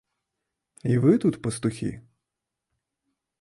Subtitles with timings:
[0.93, 1.91] І вы тут, пастухі?